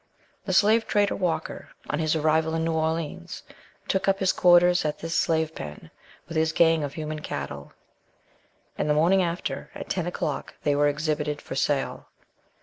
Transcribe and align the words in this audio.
The 0.45 0.53
slave 0.53 0.87
trader 0.87 1.15
Walker, 1.15 1.69
on 1.87 1.99
his 1.99 2.15
arrival 2.15 2.55
in 2.55 2.63
New 2.63 2.73
Orleans, 2.73 3.43
took 3.87 4.07
up 4.07 4.17
his 4.17 4.31
quarters 4.33 4.83
at 4.83 4.97
this 4.97 5.13
slave 5.13 5.53
pen 5.53 5.91
with 6.27 6.35
his 6.35 6.53
gang 6.53 6.83
of 6.83 6.95
human 6.95 7.19
cattle: 7.19 7.73
and 8.79 8.89
the 8.89 8.95
morning 8.95 9.21
after, 9.21 9.69
at 9.75 9.89
ten 9.89 10.07
o'clock, 10.07 10.55
they 10.63 10.75
were 10.75 10.87
exhibited 10.87 11.39
for 11.39 11.53
sale. 11.53 12.07